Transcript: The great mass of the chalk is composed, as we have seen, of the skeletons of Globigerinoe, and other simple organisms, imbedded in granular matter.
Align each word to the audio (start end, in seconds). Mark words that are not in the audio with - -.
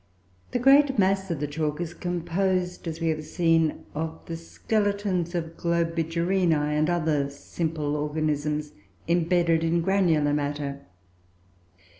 The 0.49 0.57
great 0.57 0.97
mass 0.97 1.29
of 1.29 1.39
the 1.39 1.45
chalk 1.45 1.79
is 1.79 1.93
composed, 1.93 2.87
as 2.87 2.99
we 2.99 3.09
have 3.09 3.23
seen, 3.23 3.85
of 3.93 4.19
the 4.25 4.35
skeletons 4.35 5.35
of 5.35 5.55
Globigerinoe, 5.57 6.73
and 6.75 6.89
other 6.89 7.29
simple 7.29 7.95
organisms, 7.95 8.71
imbedded 9.07 9.63
in 9.63 9.81
granular 9.81 10.33
matter. 10.33 10.87